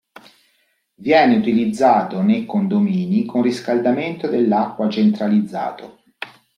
[0.95, 6.01] Viene utilizzato nei condomini con riscaldamento dell'acqua centralizzato.